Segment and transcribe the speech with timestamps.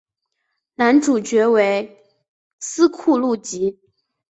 [0.73, 1.95] 男主角为
[2.59, 3.79] 斯库路吉。